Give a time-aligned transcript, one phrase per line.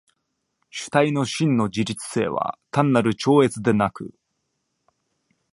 [0.71, 4.15] 主体の真の自律性は単なる超越でなく、